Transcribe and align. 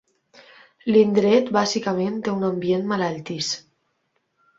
L'indret 0.93 1.51
bàsicament 1.57 2.17
té 2.29 2.33
un 2.37 2.47
ambient 2.47 2.87
malaltís. 2.93 3.51